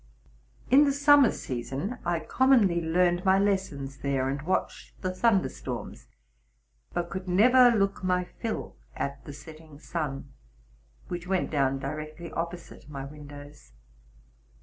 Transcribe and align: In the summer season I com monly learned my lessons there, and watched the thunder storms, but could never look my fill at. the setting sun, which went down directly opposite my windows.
In 0.71 0.85
the 0.85 0.91
summer 0.93 1.29
season 1.29 1.99
I 2.03 2.21
com 2.21 2.49
monly 2.49 2.81
learned 2.83 3.23
my 3.23 3.37
lessons 3.37 3.97
there, 3.97 4.29
and 4.29 4.41
watched 4.41 4.99
the 5.03 5.13
thunder 5.13 5.47
storms, 5.47 6.07
but 6.91 7.11
could 7.11 7.27
never 7.29 7.69
look 7.69 8.03
my 8.03 8.23
fill 8.23 8.77
at. 8.95 9.23
the 9.25 9.31
setting 9.33 9.77
sun, 9.77 10.33
which 11.07 11.27
went 11.27 11.51
down 11.51 11.77
directly 11.77 12.31
opposite 12.31 12.89
my 12.89 13.05
windows. 13.05 13.73